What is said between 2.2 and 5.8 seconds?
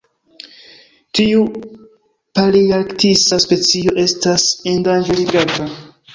palearktisa specio estas endanĝerigata.